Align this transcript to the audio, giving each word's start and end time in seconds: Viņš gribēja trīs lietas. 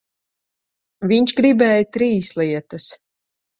Viņš 1.11 1.35
gribēja 1.41 1.85
trīs 1.99 2.35
lietas. 2.43 2.91